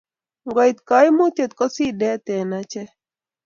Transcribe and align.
ngo 0.47 0.61
it 0.69 0.79
kaimutiet 0.87 1.51
ko 1.59 1.65
sidet 1.75 2.25
ing' 2.37 2.55
achek 2.59 2.89